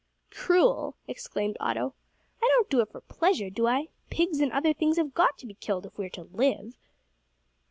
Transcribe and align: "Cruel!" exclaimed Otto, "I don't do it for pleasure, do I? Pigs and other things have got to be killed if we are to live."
"Cruel!" 0.31 0.95
exclaimed 1.07 1.57
Otto, 1.59 1.93
"I 2.41 2.49
don't 2.53 2.71
do 2.71 2.81
it 2.81 2.89
for 2.91 3.01
pleasure, 3.01 3.51
do 3.51 3.67
I? 3.67 3.89
Pigs 4.09 4.39
and 4.39 4.51
other 4.51 4.73
things 4.73 4.97
have 4.97 5.13
got 5.13 5.37
to 5.37 5.45
be 5.45 5.53
killed 5.53 5.85
if 5.85 5.95
we 5.99 6.07
are 6.07 6.15
to 6.17 6.23
live." 6.23 6.73